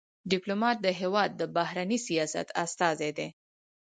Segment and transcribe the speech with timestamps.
[0.31, 3.27] ډيپلومات د هېواد د بهرني سیاست استازی دی.